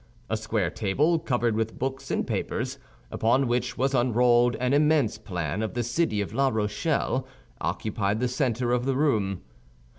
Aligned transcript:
A 0.31 0.35
square 0.35 0.71
table, 0.71 1.19
covered 1.19 1.55
with 1.55 1.77
books 1.77 2.09
and 2.09 2.25
papers, 2.25 2.79
upon 3.11 3.45
which 3.45 3.77
was 3.77 3.93
unrolled 3.93 4.55
an 4.55 4.73
immense 4.73 5.19
plan 5.19 5.61
of 5.61 5.75
the 5.75 5.83
city 5.83 6.21
of 6.21 6.33
La 6.33 6.47
Rochelle, 6.47 7.27
occupied 7.59 8.19
the 8.19 8.27
center 8.27 8.71
of 8.71 8.85
the 8.85 8.95
room. 8.95 9.43